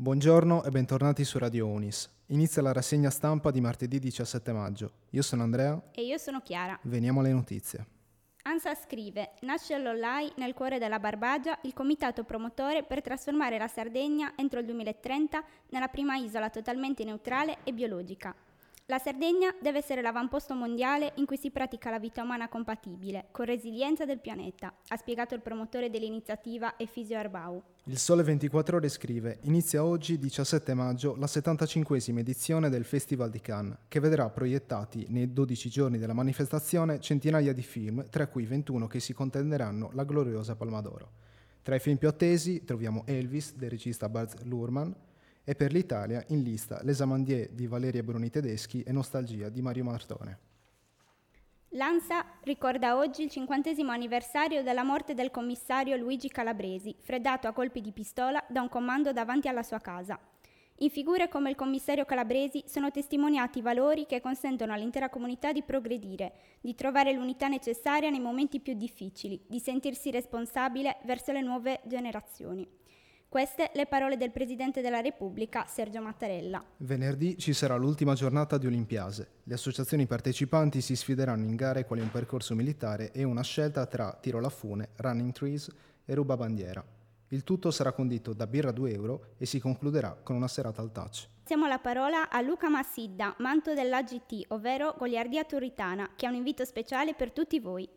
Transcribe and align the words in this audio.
Buongiorno 0.00 0.64
e 0.64 0.70
bentornati 0.70 1.24
su 1.24 1.36
Radio 1.36 1.66
Unis. 1.66 2.08
Inizia 2.28 2.62
la 2.62 2.72
rassegna 2.72 3.10
stampa 3.10 3.50
di 3.50 3.60
martedì 3.60 3.98
17 3.98 4.50
maggio. 4.50 4.92
Io 5.10 5.20
sono 5.20 5.42
Andrea. 5.42 5.78
E 5.92 6.00
io 6.06 6.16
sono 6.16 6.40
Chiara. 6.40 6.78
Veniamo 6.84 7.20
alle 7.20 7.34
notizie. 7.34 7.86
ANSA 8.44 8.74
scrive: 8.76 9.32
Nasce 9.40 9.74
all'Ollai, 9.74 10.32
nel 10.36 10.54
cuore 10.54 10.78
della 10.78 10.98
Barbagia, 10.98 11.58
il 11.64 11.74
comitato 11.74 12.24
promotore 12.24 12.82
per 12.82 13.02
trasformare 13.02 13.58
la 13.58 13.68
Sardegna 13.68 14.32
entro 14.36 14.60
il 14.60 14.64
2030 14.64 15.44
nella 15.68 15.88
prima 15.88 16.16
isola 16.16 16.48
totalmente 16.48 17.04
neutrale 17.04 17.58
e 17.64 17.74
biologica. 17.74 18.34
La 18.90 18.98
Sardegna 18.98 19.54
deve 19.62 19.78
essere 19.78 20.02
l'avamposto 20.02 20.52
mondiale 20.52 21.12
in 21.18 21.24
cui 21.24 21.36
si 21.36 21.52
pratica 21.52 21.90
la 21.90 22.00
vita 22.00 22.24
umana 22.24 22.48
compatibile, 22.48 23.28
con 23.30 23.44
resilienza 23.44 24.04
del 24.04 24.18
pianeta, 24.18 24.74
ha 24.88 24.96
spiegato 24.96 25.32
il 25.36 25.42
promotore 25.42 25.90
dell'iniziativa 25.90 26.74
Efisio 26.76 27.16
Arbau. 27.16 27.62
Il 27.84 27.98
Sole 27.98 28.24
24 28.24 28.78
Ore 28.78 28.88
scrive: 28.88 29.38
Inizia 29.42 29.84
oggi, 29.84 30.18
17 30.18 30.74
maggio, 30.74 31.14
la 31.14 31.26
75esima 31.26 32.18
edizione 32.18 32.68
del 32.68 32.82
Festival 32.82 33.30
di 33.30 33.40
Cannes, 33.40 33.76
che 33.86 34.00
vedrà 34.00 34.28
proiettati 34.28 35.06
nei 35.10 35.32
12 35.32 35.68
giorni 35.68 35.96
della 35.96 36.12
manifestazione 36.12 36.98
centinaia 36.98 37.52
di 37.52 37.62
film, 37.62 38.08
tra 38.10 38.26
cui 38.26 38.44
21 38.44 38.88
che 38.88 38.98
si 38.98 39.12
contenderanno 39.12 39.90
la 39.92 40.02
gloriosa 40.02 40.56
Palma 40.56 40.80
d'Oro. 40.80 41.12
Tra 41.62 41.76
i 41.76 41.78
film 41.78 41.96
più 41.96 42.08
attesi 42.08 42.64
troviamo 42.64 43.04
Elvis 43.06 43.54
del 43.54 43.70
regista 43.70 44.08
Baz 44.08 44.34
Luhrmann, 44.42 44.90
e 45.50 45.56
per 45.56 45.72
l'Italia 45.72 46.22
in 46.28 46.44
lista 46.44 46.78
Les 46.84 47.00
Amandier 47.00 47.50
di 47.50 47.66
Valeria 47.66 48.04
Bruni 48.04 48.30
Tedeschi 48.30 48.84
e 48.84 48.92
Nostalgia 48.92 49.48
di 49.48 49.60
Mario 49.60 49.82
Martone. 49.82 50.38
L'ANSA 51.70 52.24
ricorda 52.44 52.96
oggi 52.96 53.24
il 53.24 53.30
cinquantesimo 53.30 53.90
anniversario 53.90 54.62
della 54.62 54.84
morte 54.84 55.12
del 55.12 55.32
commissario 55.32 55.96
Luigi 55.96 56.28
Calabresi, 56.28 56.94
freddato 57.00 57.48
a 57.48 57.52
colpi 57.52 57.80
di 57.80 57.90
pistola 57.90 58.40
da 58.48 58.60
un 58.60 58.68
comando 58.68 59.12
davanti 59.12 59.48
alla 59.48 59.64
sua 59.64 59.80
casa. 59.80 60.16
In 60.82 60.90
figure 60.90 61.28
come 61.28 61.50
il 61.50 61.56
commissario 61.56 62.04
Calabresi 62.04 62.62
sono 62.68 62.92
testimoniati 62.92 63.58
i 63.58 63.62
valori 63.62 64.06
che 64.06 64.20
consentono 64.20 64.72
all'intera 64.72 65.08
comunità 65.08 65.50
di 65.50 65.64
progredire, 65.64 66.32
di 66.60 66.76
trovare 66.76 67.12
l'unità 67.12 67.48
necessaria 67.48 68.08
nei 68.08 68.20
momenti 68.20 68.60
più 68.60 68.74
difficili, 68.74 69.42
di 69.48 69.58
sentirsi 69.58 70.12
responsabile 70.12 70.98
verso 71.06 71.32
le 71.32 71.40
nuove 71.40 71.80
generazioni. 71.86 72.78
Queste 73.30 73.70
le 73.74 73.86
parole 73.86 74.16
del 74.16 74.32
Presidente 74.32 74.80
della 74.80 74.98
Repubblica, 74.98 75.64
Sergio 75.64 76.02
Mattarella. 76.02 76.60
Venerdì 76.78 77.38
ci 77.38 77.52
sarà 77.52 77.76
l'ultima 77.76 78.14
giornata 78.14 78.58
di 78.58 78.66
Olimpiase. 78.66 79.34
Le 79.44 79.54
associazioni 79.54 80.04
partecipanti 80.08 80.80
si 80.80 80.96
sfideranno 80.96 81.44
in 81.44 81.54
gare 81.54 81.84
quali 81.84 82.02
un 82.02 82.10
percorso 82.10 82.56
militare 82.56 83.12
e 83.12 83.22
una 83.22 83.44
scelta 83.44 83.86
tra 83.86 84.18
tiro 84.20 84.38
alla 84.38 84.48
fune, 84.48 84.88
running 84.96 85.30
trees 85.30 85.70
e 86.04 86.14
ruba 86.16 86.36
bandiera. 86.36 86.84
Il 87.28 87.44
tutto 87.44 87.70
sarà 87.70 87.92
condito 87.92 88.32
da 88.32 88.48
Birra 88.48 88.72
2 88.72 88.92
euro 88.92 89.26
e 89.38 89.46
si 89.46 89.60
concluderà 89.60 90.18
con 90.20 90.34
una 90.34 90.48
serata 90.48 90.82
al 90.82 90.90
touch. 90.90 91.28
Passiamo 91.42 91.68
la 91.68 91.78
parola 91.78 92.30
a 92.30 92.40
Luca 92.40 92.68
Massidda, 92.68 93.36
manto 93.38 93.74
dell'AGT, 93.74 94.46
ovvero 94.48 94.96
Goliardia 94.98 95.44
Turitana, 95.44 96.10
che 96.16 96.26
ha 96.26 96.30
un 96.30 96.34
invito 96.34 96.64
speciale 96.64 97.14
per 97.14 97.30
tutti 97.30 97.60
voi. 97.60 97.88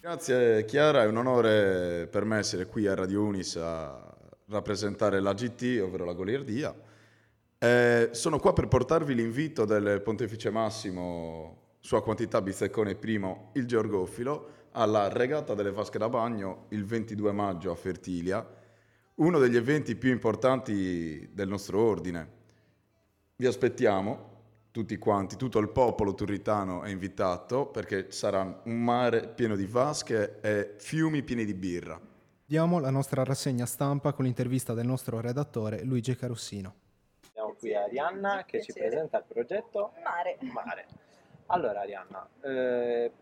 Grazie 0.00 0.64
Chiara, 0.64 1.02
è 1.02 1.06
un 1.06 1.18
onore 1.18 2.08
per 2.10 2.24
me 2.24 2.38
essere 2.38 2.64
qui 2.64 2.86
a 2.86 2.94
Radio 2.94 3.22
Unis 3.22 3.56
a 3.56 4.09
rappresentare 4.50 5.20
la 5.20 5.32
GT, 5.32 5.80
ovvero 5.82 6.04
la 6.04 6.12
goliardia. 6.12 6.74
Eh, 7.58 8.08
sono 8.12 8.38
qua 8.38 8.52
per 8.52 8.68
portarvi 8.68 9.14
l'invito 9.14 9.64
del 9.64 10.02
Pontefice 10.02 10.50
Massimo, 10.50 11.76
Sua 11.80 12.02
Quantità 12.02 12.42
Bizzeccone 12.42 12.98
I, 13.00 13.36
il 13.54 13.66
Georgofilo, 13.66 14.58
alla 14.72 15.08
regata 15.08 15.54
delle 15.54 15.70
vasche 15.70 15.98
da 15.98 16.08
bagno 16.08 16.66
il 16.70 16.84
22 16.84 17.32
maggio 17.32 17.70
a 17.70 17.74
Fertilia, 17.74 18.46
uno 19.16 19.38
degli 19.38 19.56
eventi 19.56 19.96
più 19.96 20.10
importanti 20.10 21.28
del 21.32 21.48
nostro 21.48 21.80
ordine. 21.80 22.38
Vi 23.36 23.46
aspettiamo, 23.46 24.28
tutti 24.70 24.96
quanti, 24.98 25.36
tutto 25.36 25.58
il 25.58 25.70
popolo 25.70 26.14
turritano 26.14 26.82
è 26.82 26.90
invitato 26.90 27.66
perché 27.66 28.10
sarà 28.10 28.62
un 28.64 28.82
mare 28.82 29.28
pieno 29.28 29.56
di 29.56 29.66
vasche 29.66 30.40
e 30.40 30.74
fiumi 30.76 31.22
pieni 31.22 31.44
di 31.44 31.54
birra. 31.54 32.09
Diamo 32.50 32.80
la 32.80 32.90
nostra 32.90 33.22
rassegna 33.22 33.64
stampa 33.64 34.12
con 34.12 34.24
l'intervista 34.24 34.74
del 34.74 34.84
nostro 34.84 35.20
redattore 35.20 35.84
Luigi 35.84 36.16
Carussino. 36.16 36.74
Siamo 37.30 37.54
qui 37.54 37.72
a 37.76 37.84
Arianna 37.84 38.42
che 38.44 38.60
ci 38.60 38.72
presenta 38.72 39.18
il 39.18 39.24
progetto 39.28 39.92
Mare. 40.02 40.36
Mare. 40.40 40.86
Allora 41.46 41.82
Arianna, 41.82 42.28
eh, 42.40 43.12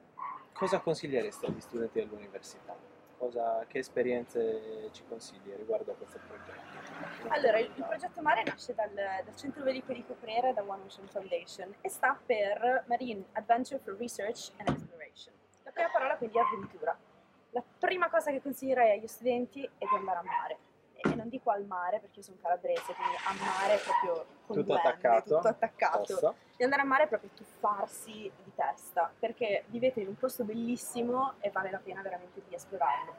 cosa 0.54 0.80
consiglieresti 0.80 1.44
agli 1.44 1.60
studenti 1.60 1.98
dell'università? 1.98 2.74
Cosa- 3.18 3.66
che 3.68 3.80
esperienze 3.80 4.88
ci 4.92 5.02
consigli 5.06 5.52
riguardo 5.58 5.92
a 5.92 5.94
questo 5.96 6.18
progetto? 6.26 7.28
Allora, 7.28 7.58
il, 7.58 7.70
il 7.74 7.84
progetto 7.84 8.22
Mare 8.22 8.44
nasce 8.44 8.72
dal, 8.72 8.94
dal 8.94 9.36
Centro 9.36 9.62
Velico 9.62 9.92
di 9.92 10.06
Coprera 10.06 10.54
da 10.54 10.62
One 10.62 10.84
Ocean 10.86 11.06
Foundation 11.06 11.74
e 11.82 11.90
sta 11.90 12.18
per 12.24 12.84
Marine 12.86 13.24
Adventure 13.32 13.78
for 13.84 13.94
Research 13.98 14.52
and 14.56 14.70
Exploration. 14.70 15.34
La 15.64 15.70
prima 15.70 15.90
parola 15.90 16.16
quindi 16.16 16.38
è 16.38 16.40
avventura. 16.40 16.98
La 17.58 17.64
prima 17.76 18.08
cosa 18.08 18.30
che 18.30 18.40
consiglierei 18.40 18.96
agli 18.98 19.08
studenti 19.08 19.64
è 19.64 19.84
di 19.84 19.96
andare 19.96 20.18
a 20.18 20.22
mare. 20.22 20.58
E 20.94 21.14
non 21.16 21.28
dico 21.28 21.50
al 21.50 21.64
mare 21.64 21.98
perché 21.98 22.20
io 22.20 22.24
sono 22.24 22.36
calabrese, 22.40 22.94
quindi 22.94 23.16
a 23.24 23.32
mare 23.32 23.78
proprio 23.78 24.26
con 24.46 24.56
Tutto 24.56 24.62
due 24.62 24.76
attaccato? 24.76 25.34
tutto 25.34 25.48
attaccato. 25.48 25.98
Posso? 25.98 26.34
di 26.56 26.62
andare 26.62 26.82
a 26.82 26.84
mare 26.84 27.04
è 27.04 27.08
proprio 27.08 27.30
tuffarsi 27.34 28.30
di 28.44 28.52
testa, 28.54 29.12
perché 29.18 29.64
vivete 29.66 30.00
in 30.00 30.06
un 30.08 30.16
posto 30.16 30.44
bellissimo 30.44 31.34
e 31.40 31.50
vale 31.50 31.72
la 31.72 31.78
pena 31.78 32.00
veramente 32.00 32.42
di 32.46 32.54
esplorarlo. 32.54 33.14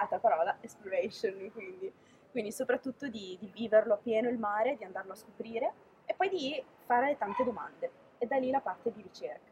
Altra 0.00 0.18
parola, 0.18 0.56
exploration, 0.60 1.50
quindi. 1.52 1.90
Quindi 2.30 2.52
soprattutto 2.52 3.08
di, 3.08 3.38
di 3.40 3.50
viverlo 3.54 3.94
a 3.94 3.98
pieno 3.98 4.28
il 4.28 4.38
mare, 4.38 4.76
di 4.76 4.84
andarlo 4.84 5.12
a 5.12 5.16
scoprire 5.16 5.72
e 6.04 6.12
poi 6.14 6.28
di 6.28 6.62
fare 6.84 7.16
tante 7.16 7.42
domande. 7.44 7.90
E 8.18 8.26
da 8.26 8.36
lì 8.36 8.50
la 8.50 8.60
parte 8.60 8.92
di 8.92 9.00
ricerca, 9.02 9.51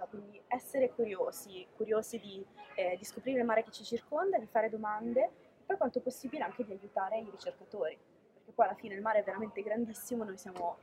essere 0.60 0.91
curiosi, 0.91 1.66
curiosi 1.75 2.21
di, 2.21 2.44
eh, 2.76 2.97
di 2.97 3.04
scoprire 3.04 3.41
il 3.41 3.44
mare 3.44 3.65
che 3.65 3.71
ci 3.71 3.82
circonda, 3.82 4.38
di 4.38 4.47
fare 4.47 4.69
domande 4.69 5.25
e 5.25 5.31
per 5.66 5.76
quanto 5.76 6.00
possibile 6.00 6.44
anche 6.44 6.65
di 6.65 6.72
aiutare 6.72 7.19
i 7.19 7.28
ricercatori, 7.31 7.98
perché 8.34 8.53
poi 8.53 8.66
alla 8.66 8.75
fine 8.76 8.94
il 8.94 9.00
mare 9.00 9.20
è 9.20 9.25
veramente 9.25 9.62
grandissimo, 9.62 10.25
noi 10.25 10.37
siamo 10.37 10.76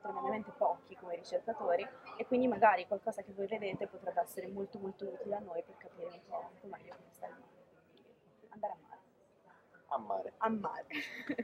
tremendamente 0.00 0.52
pochi 0.56 0.96
come 0.96 1.16
ricercatori 1.16 1.86
e 2.16 2.26
quindi 2.26 2.46
magari 2.46 2.86
qualcosa 2.86 3.22
che 3.22 3.32
voi 3.32 3.46
vedete 3.46 3.86
potrebbe 3.86 4.20
essere 4.20 4.48
molto 4.48 4.78
molto 4.78 5.06
utile 5.06 5.34
a 5.34 5.40
noi 5.40 5.62
per 5.62 5.76
capire 5.76 6.06
un 6.06 6.20
po', 6.26 6.50
un 6.52 6.60
po' 6.60 6.66
meglio 6.68 6.94
come 6.94 7.10
sta 7.10 7.26
il 7.26 7.32
mare. 7.32 7.56
Andare 8.48 8.72
a 8.72 8.78
mare. 8.78 9.00
A 9.88 9.98
mare. 9.98 10.32
A 10.38 10.48
mare. 10.48 10.86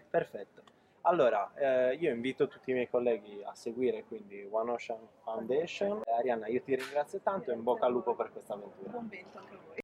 Perfetto. 0.09 0.64
Allora, 1.07 1.53
eh, 1.57 1.97
io 1.97 2.11
invito 2.11 2.49
tutti 2.49 2.71
i 2.71 2.75
miei 2.75 2.89
colleghi 2.89 3.43
a 3.45 3.55
seguire 3.55 4.05
quindi 4.05 4.47
One 4.51 4.71
Ocean 4.71 5.01
Foundation. 5.23 6.01
Eh, 6.07 6.13
Arianna, 6.13 6.47
io 6.47 6.63
ti 6.63 6.75
ringrazio 6.75 7.21
tanto 7.21 7.51
e 7.51 7.55
in 7.55 7.63
bocca 7.63 7.85
al 7.85 7.93
lupo 7.93 8.15
per 8.15 8.33
questa 8.33 8.55
avventura. 8.55 8.91
Buon 8.91 9.09
vento 9.09 9.37
anche 9.39 9.55
a 9.55 9.57
voi. 9.57 9.64